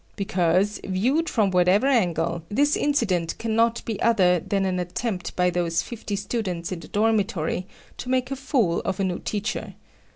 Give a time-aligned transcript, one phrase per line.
[0.15, 5.83] Because, viewed from whatever angle, this incident cannot be other than an attempt by those
[5.83, 9.75] fifty students in the dormitory to make a fool of a new teacher.